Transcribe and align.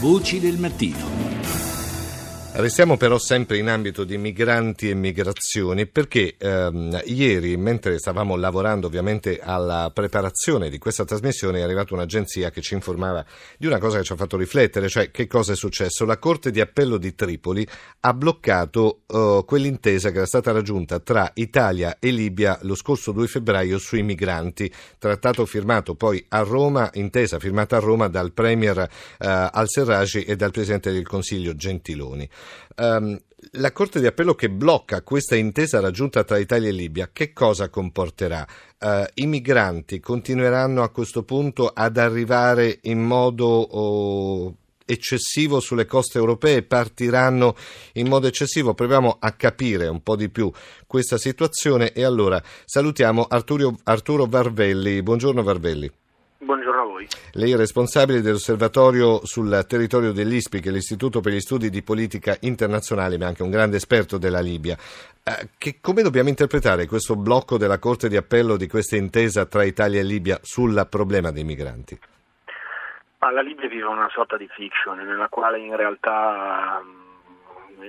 Voci 0.00 0.38
del 0.38 0.58
mattino. 0.58 1.27
Restiamo 2.60 2.96
però 2.96 3.18
sempre 3.18 3.56
in 3.58 3.68
ambito 3.68 4.02
di 4.02 4.18
migranti 4.18 4.90
e 4.90 4.94
migrazioni 4.94 5.86
perché 5.86 6.34
ehm, 6.36 7.02
ieri, 7.04 7.56
mentre 7.56 8.00
stavamo 8.00 8.34
lavorando 8.34 8.88
ovviamente 8.88 9.38
alla 9.40 9.92
preparazione 9.94 10.68
di 10.68 10.76
questa 10.78 11.04
trasmissione, 11.04 11.60
è 11.60 11.62
arrivata 11.62 11.94
un'agenzia 11.94 12.50
che 12.50 12.60
ci 12.60 12.74
informava 12.74 13.24
di 13.56 13.66
una 13.66 13.78
cosa 13.78 13.98
che 13.98 14.02
ci 14.02 14.12
ha 14.12 14.16
fatto 14.16 14.36
riflettere, 14.36 14.88
cioè 14.88 15.12
che 15.12 15.28
cosa 15.28 15.52
è 15.52 15.54
successo. 15.54 16.04
La 16.04 16.18
Corte 16.18 16.50
di 16.50 16.60
Appello 16.60 16.96
di 16.96 17.14
Tripoli 17.14 17.64
ha 18.00 18.12
bloccato 18.12 19.02
eh, 19.06 19.44
quell'intesa 19.46 20.10
che 20.10 20.16
era 20.16 20.26
stata 20.26 20.50
raggiunta 20.50 20.98
tra 20.98 21.30
Italia 21.34 21.98
e 22.00 22.10
Libia 22.10 22.58
lo 22.62 22.74
scorso 22.74 23.12
2 23.12 23.28
febbraio 23.28 23.78
sui 23.78 24.02
migranti, 24.02 24.68
trattato 24.98 25.46
firmato 25.46 25.94
poi 25.94 26.24
a 26.30 26.40
Roma, 26.40 26.90
intesa 26.94 27.38
firmata 27.38 27.76
a 27.76 27.80
Roma 27.80 28.08
dal 28.08 28.32
Premier 28.32 28.78
eh, 28.80 28.88
al-Serraj 29.52 30.24
e 30.26 30.34
dal 30.34 30.50
Presidente 30.50 30.90
del 30.90 31.06
Consiglio 31.06 31.54
Gentiloni. 31.54 32.28
Um, 32.76 33.18
la 33.52 33.72
Corte 33.72 34.00
di 34.00 34.06
Appello 34.06 34.34
che 34.34 34.50
blocca 34.50 35.02
questa 35.02 35.36
intesa 35.36 35.80
raggiunta 35.80 36.24
tra 36.24 36.38
Italia 36.38 36.68
e 36.68 36.72
Libia, 36.72 37.10
che 37.12 37.32
cosa 37.32 37.68
comporterà? 37.68 38.46
Uh, 38.80 39.04
I 39.14 39.26
migranti 39.26 40.00
continueranno 40.00 40.82
a 40.82 40.90
questo 40.90 41.22
punto 41.22 41.70
ad 41.72 41.96
arrivare 41.96 42.78
in 42.82 43.00
modo 43.00 43.46
oh, 43.46 44.54
eccessivo 44.84 45.60
sulle 45.60 45.84
coste 45.84 46.18
europee, 46.18 46.62
partiranno 46.62 47.54
in 47.94 48.08
modo 48.08 48.26
eccessivo? 48.26 48.74
Proviamo 48.74 49.16
a 49.20 49.32
capire 49.32 49.86
un 49.86 50.02
po' 50.02 50.16
di 50.16 50.30
più 50.30 50.50
questa 50.86 51.18
situazione 51.18 51.92
e 51.92 52.04
allora 52.04 52.42
salutiamo 52.64 53.26
Arturo, 53.28 53.76
Arturo 53.84 54.26
Varvelli. 54.26 55.02
Buongiorno 55.02 55.42
Varvelli. 55.42 55.90
Buongiorno 56.40 56.80
a 56.80 56.84
voi. 56.84 57.06
Lei 57.32 57.52
è 57.52 57.56
responsabile 57.56 58.20
dell'osservatorio 58.20 59.26
sul 59.26 59.64
territorio 59.66 60.12
dell'ISPI, 60.12 60.60
che 60.60 60.68
è 60.68 60.72
l'Istituto 60.72 61.20
per 61.20 61.32
gli 61.32 61.40
Studi 61.40 61.68
di 61.68 61.82
Politica 61.82 62.36
Internazionale, 62.42 63.18
ma 63.18 63.26
anche 63.26 63.42
un 63.42 63.50
grande 63.50 63.76
esperto 63.76 64.18
della 64.18 64.40
Libia. 64.40 64.76
Eh, 65.24 65.48
che, 65.58 65.78
come 65.80 66.02
dobbiamo 66.02 66.28
interpretare 66.28 66.86
questo 66.86 67.16
blocco 67.16 67.58
della 67.58 67.80
Corte 67.80 68.08
di 68.08 68.16
Appello 68.16 68.56
di 68.56 68.68
questa 68.68 68.94
intesa 68.94 69.46
tra 69.46 69.64
Italia 69.64 69.98
e 69.98 70.04
Libia 70.04 70.38
sul 70.42 70.86
problema 70.88 71.32
dei 71.32 71.42
migranti? 71.42 71.98
Ma 73.18 73.32
la 73.32 73.42
Libia 73.42 73.68
vive 73.68 73.86
una 73.86 74.08
sorta 74.10 74.36
di 74.36 74.46
fiction 74.48 74.96
nella 74.96 75.28
quale 75.28 75.58
in 75.58 75.74
realtà 75.74 76.80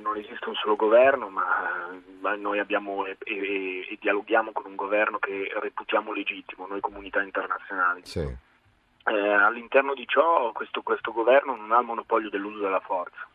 non 0.01 0.17
esiste 0.17 0.49
un 0.49 0.55
solo 0.55 0.75
governo, 0.75 1.29
ma 1.29 2.35
noi 2.35 2.59
abbiamo 2.59 3.05
e, 3.05 3.17
e, 3.23 3.87
e, 3.89 3.97
dialoghiamo 3.99 4.51
con 4.51 4.65
un 4.65 4.75
governo 4.75 5.19
che 5.19 5.51
reputiamo 5.59 6.13
legittimo, 6.13 6.67
noi 6.67 6.79
comunità 6.79 7.21
internazionali. 7.21 8.01
Sì. 8.03 8.19
Eh, 9.05 9.31
all'interno 9.33 9.93
di 9.93 10.05
ciò 10.07 10.51
questo, 10.51 10.81
questo, 10.81 11.11
governo 11.11 11.55
non 11.55 11.71
ha 11.71 11.79
il 11.79 11.85
monopolio 11.85 12.29
dell'uso 12.29 12.59
della 12.59 12.81
forza, 12.81 13.27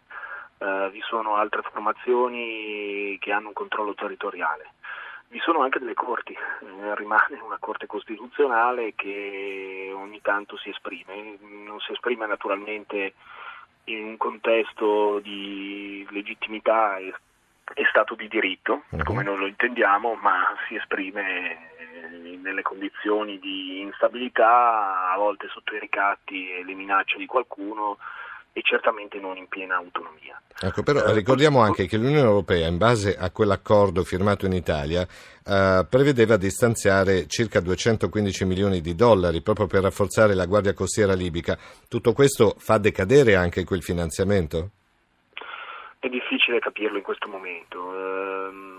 eh, 0.59 0.91
vi 0.91 1.01
sono 1.01 1.37
altre 1.37 1.63
formazioni 1.63 3.17
che 3.19 3.33
hanno 3.33 3.49
un 3.49 3.55
controllo 3.55 3.95
territoriale, 3.95 4.75
vi 5.29 5.41
sono 5.41 5.63
anche 5.63 5.81
delle 5.81 5.95
corti, 5.95 6.33
eh, 6.33 6.95
rimane 6.95 7.41
una 7.43 7.57
corte 7.59 7.87
costituzionale 7.87 8.95
che 8.95 9.91
ogni 9.93 10.21
tanto 10.21 10.57
si 10.59 10.69
esprime, 10.69 11.39
non 11.41 11.81
si 11.81 11.93
esprime 11.93 12.27
naturalmente 12.27 13.15
in 13.85 14.05
un 14.05 14.17
contesto 14.17 15.19
di 15.21 16.07
legittimità 16.11 16.97
e, 16.97 17.15
e 17.75 17.85
Stato 17.89 18.15
di 18.15 18.29
diritto, 18.29 18.85
uh-huh. 18.91 19.03
come 19.03 19.23
noi 19.23 19.39
lo 19.39 19.47
intendiamo, 19.47 20.15
ma 20.15 20.55
si 20.69 20.77
esprime 20.77 21.73
nelle 22.41 22.63
condizioni 22.63 23.39
di 23.39 23.81
instabilità, 23.81 25.11
a 25.11 25.17
volte 25.17 25.49
sotto 25.49 25.75
i 25.75 25.81
ricatti 25.81 26.51
e 26.51 26.65
le 26.65 26.75
minacce 26.75 27.17
di 27.17 27.27
qualcuno 27.27 27.99
e 28.57 28.63
certamente 28.63 29.19
non 29.19 29.37
in 29.37 29.49
piena 29.49 29.75
autonomia. 29.75 30.41
Ecco, 30.61 30.85
però 30.85 31.13
ricordiamo 31.13 31.61
anche 31.61 31.87
che 31.87 31.97
l'Unione 31.97 32.21
Europea, 32.21 32.69
in 32.69 32.79
base 32.79 33.17
a 33.19 33.33
quell'accordo 33.33 34.05
firmato 34.05 34.47
in 34.47 34.53
Italia, 34.53 35.03
eh, 35.03 35.85
prevedeva 35.91 36.37
di 36.37 36.49
stanziare 36.51 37.27
circa 37.27 37.59
215 37.59 38.45
milioni 38.45 38.81
di 38.81 38.95
dollari 38.95 39.43
proprio 39.43 39.67
per 39.67 39.83
rafforzare 39.83 40.35
la 40.35 40.47
Guardia 40.47 40.73
Costiera 40.73 41.15
libica. 41.15 41.59
Tutto 41.89 42.13
questo 42.13 42.55
fa 42.57 42.79
decadere 42.79 43.35
anche 43.35 43.65
quel 43.65 43.83
finanziamento? 43.83 44.71
È 45.99 46.09
difficile 46.09 46.61
capirlo 46.61 46.99
in 46.99 47.03
questo 47.03 47.27
momento. 47.27 47.93
Ehm 47.93 48.75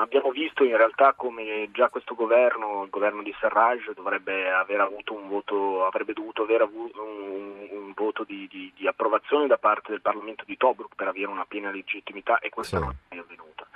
abbiamo 0.00 0.30
visto 0.30 0.64
in 0.64 0.76
realtà 0.76 1.12
come 1.14 1.68
già 1.72 1.88
questo 1.88 2.14
governo, 2.14 2.84
il 2.84 2.90
governo 2.90 3.22
di 3.22 3.34
Serraj, 3.38 3.92
dovrebbe 3.94 4.50
aver 4.50 4.80
avuto 4.80 5.14
un 5.14 5.28
voto, 5.28 5.86
avrebbe 5.86 6.12
dovuto 6.12 6.42
avere 6.42 6.64
avuto 6.64 7.02
un, 7.02 7.68
un 7.70 7.83
voto 7.94 8.24
di, 8.24 8.46
di, 8.48 8.72
di, 8.74 8.86
approvazione 8.86 9.46
da 9.46 9.58
parte 9.58 9.90
del 9.90 10.00
Parlamento 10.00 10.44
di 10.46 10.56
Tobruk 10.56 10.94
per 10.94 11.08
avere 11.08 11.26
una 11.26 11.46
piena 11.46 11.70
legittimità 11.70 12.38
e 12.38 12.50
questo 12.50 12.76
sì. 12.76 12.82
non 12.82 12.94
è 13.08 13.16
avvenuta. 13.16 13.66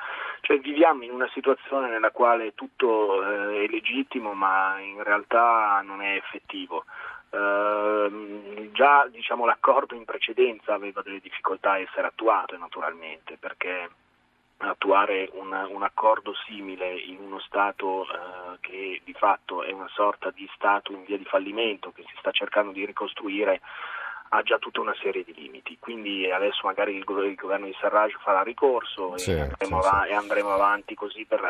Cioè 0.40 0.58
viviamo 0.60 1.04
in 1.04 1.10
una 1.10 1.28
situazione 1.32 1.88
nella 1.88 2.10
quale 2.10 2.54
tutto 2.54 3.22
eh, 3.22 3.64
è 3.64 3.68
legittimo 3.68 4.32
ma 4.34 4.78
in 4.80 5.02
realtà 5.02 5.80
non 5.84 6.02
è 6.02 6.14
effettivo. 6.16 6.84
Uh, 7.30 8.70
già 8.72 9.06
diciamo, 9.10 9.44
l'accordo 9.44 9.94
in 9.94 10.06
precedenza 10.06 10.72
aveva 10.72 11.02
delle 11.02 11.20
difficoltà 11.20 11.72
a 11.72 11.78
essere 11.78 12.06
attuato 12.06 12.56
naturalmente 12.56 13.36
perché 13.36 13.90
attuare 14.58 15.28
un, 15.34 15.52
un, 15.52 15.82
accordo 15.82 16.34
simile 16.46 16.92
in 16.94 17.18
uno 17.20 17.38
Stato 17.38 18.04
eh, 18.04 18.58
che 18.60 19.00
di 19.04 19.12
fatto 19.12 19.62
è 19.62 19.70
una 19.70 19.88
sorta 19.88 20.30
di 20.30 20.48
Stato 20.54 20.92
in 20.92 21.04
via 21.04 21.16
di 21.16 21.24
fallimento 21.24 21.92
che 21.92 22.02
si 22.08 22.14
sta 22.18 22.32
cercando 22.32 22.72
di 22.72 22.84
ricostruire 22.84 23.60
ha 24.30 24.42
già 24.42 24.58
tutta 24.58 24.80
una 24.80 24.94
serie 25.00 25.24
di 25.24 25.32
limiti, 25.34 25.78
quindi 25.80 26.30
adesso 26.30 26.60
magari 26.64 26.92
il, 26.94 27.04
il 27.06 27.34
governo 27.34 27.66
di 27.66 27.74
Sarraj 27.80 28.12
farà 28.22 28.42
ricorso 28.42 29.16
sì, 29.16 29.30
e, 29.30 29.40
andremo 29.40 29.80
sì, 29.80 29.88
av- 29.88 30.04
sì. 30.04 30.10
e, 30.10 30.14
andremo 30.14 30.50
avanti 30.50 30.94
così 30.94 31.24
per, 31.28 31.40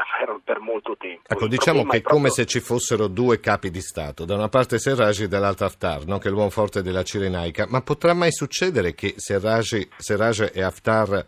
per, 0.45 0.61
molto 0.61 0.97
tempo. 0.97 1.23
Ecco, 1.27 1.45
il 1.45 1.51
diciamo 1.51 1.85
che 1.85 1.97
è 1.97 2.01
proprio... 2.01 2.13
come 2.13 2.31
se 2.31 2.47
ci 2.47 2.61
fossero 2.61 3.09
due 3.09 3.41
capi 3.41 3.71
di 3.71 3.81
Stato, 3.81 4.25
da 4.25 4.35
una 4.35 4.49
parte 4.49 4.79
Serraj 4.79 5.23
e 5.23 5.29
dall'altra 5.29 5.67
Haftar, 5.67 6.07
no? 6.07 6.19
che 6.19 6.29
è 6.29 6.31
l'uomo 6.31 6.51
forte 6.51 6.83
della 6.83 7.03
Cirenaica, 7.03 7.67
ma 7.69 7.83
potrà 7.83 8.15
mai 8.15 8.31
succedere 8.31 8.95
che 8.95 9.15
Serraj, 9.17 9.89
Serraj 9.97 10.51
e 10.53 10.63
Haftar 10.63 11.25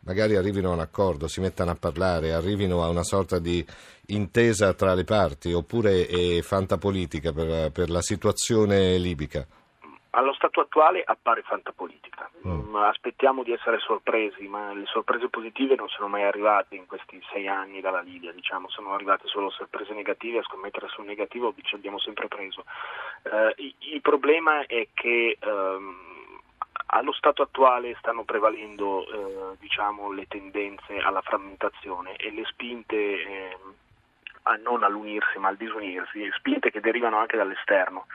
magari 0.00 0.36
arrivino 0.36 0.70
a 0.70 0.74
un 0.74 0.80
accordo, 0.80 1.28
si 1.28 1.40
mettano 1.40 1.70
a 1.70 1.76
parlare, 1.76 2.32
arrivino 2.32 2.82
a 2.82 2.88
una 2.88 3.02
sorta 3.02 3.38
di 3.38 3.64
intesa 4.06 4.74
tra 4.74 4.94
le 4.94 5.04
parti, 5.04 5.52
oppure 5.52 6.06
è 6.06 6.42
fantapolitica 6.42 7.32
per, 7.32 7.70
per 7.72 7.90
la 7.90 8.02
situazione 8.02 8.98
libica? 8.98 9.46
Allo 10.16 10.32
stato 10.32 10.60
attuale 10.60 11.02
appare 11.04 11.42
fantapolitica. 11.42 12.30
Mm. 12.46 12.76
Aspettiamo 12.76 13.42
di 13.42 13.52
essere 13.52 13.78
sorpresi, 13.78 14.46
ma 14.46 14.72
le 14.72 14.86
sorprese 14.86 15.28
positive 15.28 15.74
non 15.74 15.88
sono 15.88 16.08
mai 16.08 16.22
arrivate 16.22 16.76
in 16.76 16.86
questi 16.86 17.20
sei 17.32 17.48
anni 17.48 17.80
dalla 17.80 18.00
Libia, 18.00 18.32
diciamo. 18.32 18.68
sono 18.68 18.94
arrivate 18.94 19.26
solo 19.26 19.50
sorprese 19.50 19.92
negative, 19.92 20.38
a 20.38 20.42
scommettere 20.42 20.88
sul 20.88 21.04
negativo 21.04 21.52
ci 21.62 21.74
abbiamo 21.74 21.98
sempre 21.98 22.28
preso. 22.28 22.64
Uh, 23.22 23.52
il 23.56 24.00
problema 24.00 24.66
è 24.66 24.88
che 24.94 25.36
um, 25.42 25.96
allo 26.86 27.12
stato 27.12 27.42
attuale 27.42 27.96
stanno 27.98 28.22
prevalendo 28.22 29.06
eh, 29.06 29.56
diciamo, 29.58 30.12
le 30.12 30.26
tendenze 30.28 30.98
alla 30.98 31.22
frammentazione 31.22 32.14
e 32.16 32.30
le 32.30 32.44
spinte 32.44 32.96
eh, 32.96 33.58
a 34.42 34.54
non 34.56 34.82
all'unirsi 34.82 35.38
ma 35.38 35.48
al 35.48 35.56
disunirsi, 35.56 36.28
spinte 36.36 36.70
che 36.70 36.80
derivano 36.80 37.18
anche 37.18 37.36
dall'esterno. 37.36 38.06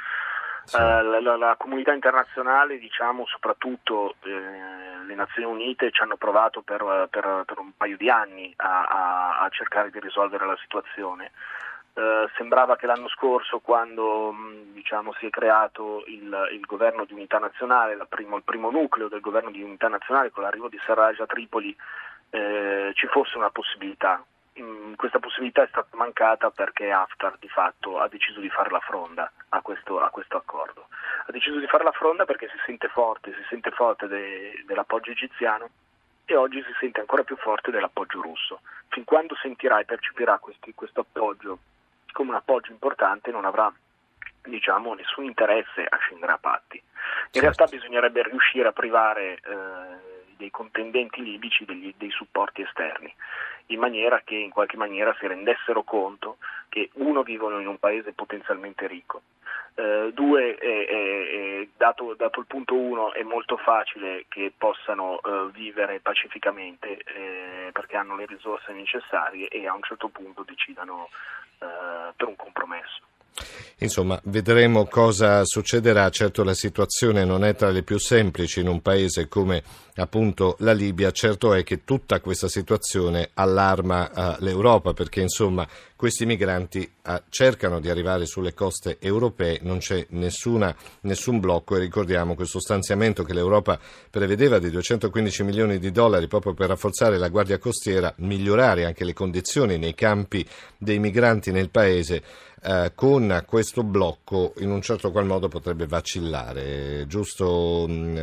Sì. 0.64 0.76
Uh, 0.76 1.22
la, 1.22 1.36
la, 1.36 1.56
comunità 1.58 1.94
internazionale, 1.94 2.78
diciamo, 2.78 3.26
soprattutto 3.26 4.16
eh, 4.24 5.04
le 5.06 5.16
Nazioni 5.16 5.52
Unite, 5.52 5.92
ci 5.92 6.02
hanno 6.02 6.18
provato 6.18 6.62
per, 6.62 7.08
per, 7.10 7.44
per 7.46 7.58
un 7.58 7.72
paio 7.76 7.98
di 7.98 8.10
anni 8.10 8.54
a, 8.58 8.86
a, 8.86 9.40
a 9.40 9.50
cercare 9.50 9.90
di 9.90 10.00
risolvere 10.00 10.46
la 10.46 10.58
situazione. 10.62 11.32
Eh, 12.00 12.30
sembrava 12.38 12.78
che 12.78 12.86
l'anno 12.86 13.10
scorso, 13.10 13.60
quando 13.60 14.32
mh, 14.32 14.74
diciamo, 14.74 15.12
si 15.14 15.26
è 15.26 15.30
creato 15.30 16.04
il, 16.08 16.50
il, 16.54 16.62
governo 16.62 17.04
di 17.04 17.14
unità 17.14 17.40
nazionale, 17.40 17.98
primo, 18.08 18.38
il 18.38 18.44
primo 18.44 18.70
nucleo 18.70 19.10
del 19.10 19.20
governo 19.20 19.50
di 19.52 19.62
unità 19.62 19.88
nazionale 19.90 20.30
con 20.30 20.44
l'arrivo 20.44 20.70
di 20.70 20.80
Sarraj 20.86 21.20
a 21.20 21.26
Tripoli, 21.26 21.76
eh, 22.30 22.92
ci 22.94 23.08
fosse 23.08 23.38
una 23.38 23.50
possibilità. 23.50 24.24
Mh, 24.62 24.96
questa 24.96 25.20
possibilità 25.20 25.64
è 25.64 25.68
stata 25.68 25.96
mancata 25.96 26.50
perché 26.52 26.92
Haftar 26.92 27.38
di 27.40 27.48
fatto 27.48 28.00
ha 28.00 28.08
deciso 28.08 28.40
di 28.40 28.50
fare 28.50 28.70
la 28.70 28.80
fronda 28.80 29.32
a 29.50 29.62
questo, 29.62 30.00
a 30.00 30.10
questo 30.10 30.38
accordo. 30.38 30.88
Ha 31.26 31.32
deciso 31.32 31.60
di 31.60 31.68
fare 31.68 31.84
la 31.84 31.92
fronda 31.92 32.26
perché 32.26 32.48
si 32.50 32.58
sente 32.66 32.88
forte, 32.90 33.34
si 33.34 33.46
sente 33.50 33.72
forte 33.72 34.08
de, 34.08 34.64
dell'appoggio 34.66 35.12
egiziano 35.12 35.70
e 36.26 36.36
oggi 36.36 36.62
si 36.64 36.74
sente 36.80 37.00
ancora 37.00 37.24
più 37.24 37.38
forte 37.38 37.72
dell'appoggio 37.72 38.22
russo. 38.22 38.62
Fin 38.90 39.04
quando 39.04 39.36
sentirà 39.36 39.80
e 39.80 39.86
percepirà 39.86 40.38
questi, 40.40 40.74
questo 40.74 41.02
appoggio 41.02 41.60
come 42.12 42.30
un 42.30 42.36
appoggio 42.36 42.72
importante 42.72 43.32
non 43.32 43.46
avrà 43.46 43.72
diciamo, 44.42 44.94
nessun 44.94 45.26
interesse 45.26 45.86
a 45.88 45.98
scendere 45.98 46.34
a 46.34 46.38
patti. 46.38 46.78
In 46.78 46.84
certo. 47.32 47.40
realtà 47.40 47.66
bisognerebbe 47.66 48.24
riuscire 48.24 48.68
a 48.68 48.72
privare 48.72 49.36
eh, 49.36 50.09
dei 50.50 50.52
contendenti 50.52 51.22
libici 51.22 51.64
degli, 51.64 51.94
dei 51.98 52.10
supporti 52.10 52.62
esterni, 52.62 53.14
in 53.68 53.80
maniera 53.80 54.22
che 54.24 54.36
in 54.36 54.50
qualche 54.50 54.78
maniera 54.78 55.16
si 55.20 55.28
rendessero 55.28 55.84
conto 55.84 56.38
che 56.70 56.90
uno 56.94 57.24
vivono 57.24 57.60
in 57.60 57.68
un 57.68 57.78
paese 57.78 58.14
potenzialmente 58.14 58.88
ricco, 58.88 59.22
eh, 59.76 60.12
due, 60.14 60.58
eh, 60.58 60.68
eh, 60.68 61.70
dato, 61.78 62.16
dato, 62.16 62.40
il 62.40 62.48
punto 62.48 62.76
uno, 62.76 63.14
è 63.14 63.24
molto 63.24 63.58
facile 63.58 64.26
che 64.28 64.52
possano 64.58 65.20
eh, 65.22 65.50
vivere 65.52 66.00
pacificamente 66.00 66.98
eh, 66.98 67.70
perché 67.72 67.96
hanno 67.96 68.16
le 68.16 68.26
risorse 68.26 68.74
necessarie 68.74 69.48
e 69.48 69.68
a 69.68 69.74
un 69.74 69.84
certo 69.84 70.10
punto 70.10 70.44
decidano 70.44 71.10
eh, 71.60 72.12
per 72.16 72.28
un 72.28 72.36
compromesso. 72.36 73.02
Insomma, 73.82 74.20
vedremo 74.26 74.86
cosa 74.88 75.46
succederà. 75.46 76.10
Certo 76.10 76.44
la 76.44 76.54
situazione 76.54 77.24
non 77.24 77.46
è 77.46 77.56
tra 77.56 77.70
le 77.70 77.84
più 77.84 77.98
semplici 77.98 78.60
in 78.60 78.68
un 78.68 78.82
paese 78.82 79.30
come 79.30 79.64
appunto 79.96 80.56
la 80.60 80.74
Libia. 80.74 81.12
Certo 81.12 81.54
è 81.54 81.64
che 81.64 81.86
tutta 81.86 82.20
questa 82.20 82.50
situazione 82.50 83.30
allarma 83.36 84.10
uh, 84.14 84.44
l'Europa 84.44 84.94
perché 84.94 85.22
insomma 85.22 85.66
questi 85.96 86.26
migranti 86.26 86.90
uh, 87.06 87.22
cercano 87.30 87.80
di 87.80 87.90
arrivare 87.90 88.26
sulle 88.26 88.54
coste 88.54 88.98
europee, 89.00 89.60
non 89.64 89.80
c'è 89.80 90.06
nessuna, 90.10 90.76
nessun 91.02 91.40
blocco 91.40 91.76
e 91.76 91.80
ricordiamo 91.80 92.36
questo 92.36 92.60
stanziamento 92.60 93.24
che 93.24 93.34
l'Europa 93.34 93.80
prevedeva 94.10 94.60
di 94.60 94.70
215 94.70 95.44
milioni 95.44 95.80
di 95.80 95.92
dollari 95.92 96.28
proprio 96.28 96.54
per 96.54 96.70
rafforzare 96.70 97.18
la 97.18 97.30
Guardia 97.30 97.58
Costiera, 97.58 98.14
migliorare 98.18 98.86
anche 98.86 99.06
le 99.06 99.14
condizioni 99.14 99.78
nei 99.78 99.96
campi 99.96 100.46
dei 100.78 101.00
migranti 101.00 101.52
nel 101.52 101.70
paese 101.70 102.24
eh, 102.64 102.92
con 102.96 103.44
questo 103.48 103.84
blocco 103.84 104.54
in 104.58 104.72
un 104.72 104.82
certo 104.82 105.12
qual 105.12 105.26
modo 105.26 105.48
potrebbe 105.48 105.86
vacillare, 105.86 107.06
giusto 107.08 107.86
mh, 107.88 107.94
mm, 107.94 108.18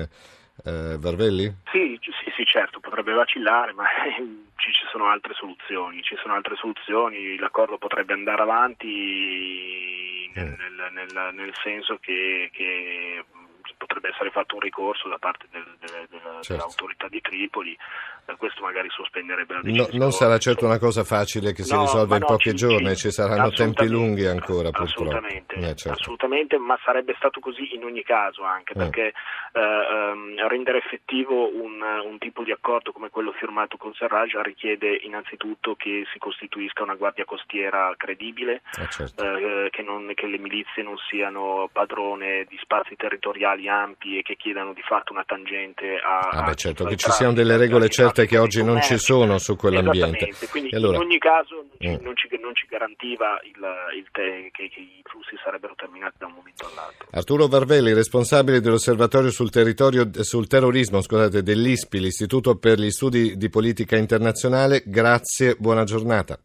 eh, 0.65 0.97
Varvelli? 0.99 1.55
Sì, 1.71 1.99
sì, 2.01 2.31
sì, 2.37 2.45
certo, 2.45 2.81
potrebbe 2.81 3.13
vacillare, 3.13 3.73
ma 3.73 3.85
ci, 4.57 4.71
sono 4.91 5.07
altre 5.07 5.35
soluzioni, 5.35 6.03
ci 6.03 6.17
sono 6.17 6.35
altre 6.35 6.57
soluzioni, 6.57 7.39
l'accordo 7.39 7.79
potrebbe 7.79 8.13
andare 8.13 8.43
avanti 8.43 10.31
nel, 10.35 10.49
mm. 10.49 10.55
nel, 10.55 10.93
nel, 10.93 11.35
nel 11.35 11.53
senso 11.63 11.99
che, 12.01 12.51
che 12.53 13.25
potrebbe 13.77 14.09
essere 14.09 14.31
fatto 14.31 14.55
un 14.55 14.61
ricorso 14.61 15.09
da 15.09 15.19
parte 15.19 15.47
del, 15.51 15.65
del, 15.81 15.96
certo. 16.41 16.53
dell'autorità 16.53 17.09
di 17.09 17.21
Tripoli, 17.21 17.77
eh, 18.27 18.37
questo 18.37 18.63
magari 18.63 18.89
sospenderebbe 18.91 19.55
la 19.55 19.61
decisione. 19.63 19.93
No, 19.93 19.99
non 19.99 20.13
sarà 20.13 20.39
certo 20.39 20.65
una 20.65 20.79
cosa 20.79 21.05
facile 21.05 21.53
che 21.53 21.63
si 21.63 21.75
no, 21.75 21.83
risolve 21.83 22.15
in 22.17 22.21
no, 22.23 22.27
pochi 22.27 22.51
ci, 22.51 22.57
giorni, 22.57 22.97
ci 22.97 23.11
saranno 23.11 23.51
tempi 23.51 23.89
lunghi 23.89 24.27
ancora 24.27 24.71
assolutamente, 24.73 25.55
eh, 25.55 25.75
certo. 25.75 26.01
assolutamente, 26.01 26.59
ma 26.59 26.79
sarebbe 26.85 27.15
stato 27.17 27.41
così 27.41 27.75
in 27.75 27.85
ogni 27.85 28.03
caso 28.03 28.43
anche 28.43 28.73
eh. 28.73 28.77
perché 28.77 29.13
eh, 29.53 29.61
ehm, 29.61 30.49
rendere 30.49 30.79
effettivo 30.79 31.49
un, 31.55 31.81
un, 31.81 32.19
tipo 32.19 32.43
di 32.43 32.51
accordo 32.51 32.93
come 32.93 33.11
quello 33.11 33.33
firmato 33.33 33.77
con 33.77 33.95
Serraj 33.95 34.35
richiede 34.43 34.97
innanzitutto 35.03 35.77
che 35.77 36.05
si 36.13 36.19
costituisca 36.19 36.83
una 36.83 36.95
guardia 36.95 37.25
costiera 37.25 37.95
credibile, 37.97 38.63
eh, 38.79 38.89
certo. 38.91 39.23
Eh, 39.23 39.71
che, 39.71 39.83
non, 39.83 40.11
che 40.15 40.27
le 40.27 40.39
milizie 40.39 40.83
non 40.83 40.97
siano 41.09 41.69
padrone 41.73 42.45
di 42.49 42.59
spazi 42.61 42.97
territoriali 42.97 43.69
ampi 43.69 44.19
e 44.19 44.23
che 44.23 44.37
chiedano 44.37 44.73
di 44.73 44.83
fatto 44.83 45.13
una 45.13 45.25
tangente 45.25 45.97
a... 45.97 46.29
Ah 46.37 46.43
beh, 46.43 46.55
certo, 46.55 46.85
che 46.85 46.97
ci 46.97 47.11
siano 47.11 47.33
delle 47.33 47.57
regole 47.57 47.89
certe 47.89 48.27
che 48.27 48.37
oggi 48.37 48.63
non 48.63 48.83
ci 48.83 48.99
sono 48.99 49.39
su 49.39 49.57
quell'ambiente. 49.57 50.31
Quindi 50.51 50.75
allora... 50.75 50.97
in 50.97 51.03
ogni 51.03 51.19
caso 51.19 51.65
non, 51.79 51.93
mm. 51.93 52.05
non, 52.05 52.17
ci, 52.17 52.29
non 52.41 52.55
ci, 52.55 52.67
garantiva 52.69 53.41
il, 53.43 53.57
il 53.97 54.07
te, 54.13 54.51
che, 54.53 54.69
che, 54.69 54.81
i 54.81 55.03
flussi 55.05 55.37
sarebbero 55.43 55.75
terminati 55.77 56.17
da 56.19 56.27
un 56.27 56.33
momento 56.35 56.69
all'altro. 56.71 57.09
Arturo 57.11 57.47
Varvelli, 57.47 57.95
responsabile 57.95 58.61
dell'osservatorio 58.61 59.31
sul, 59.31 59.51
sul 60.21 60.47
terrorismo 60.47 61.01
scusate, 61.01 61.43
dell'ISPI, 61.43 62.01
l'Istituto 62.01 62.59
per 62.59 62.79
gli 62.79 62.91
Studi 62.91 63.37
di 63.37 63.49
Politica 63.49 63.97
Internazionale, 63.97 64.83
grazie, 64.85 65.57
buona 65.59 65.85
giornata. 65.85 66.39